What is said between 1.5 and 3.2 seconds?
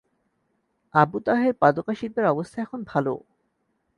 পাদুকাশিল্পের অবস্থা এখন ভালো।